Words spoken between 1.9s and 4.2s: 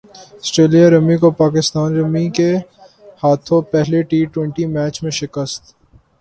رمی کے ہاتھوں پہلے ٹی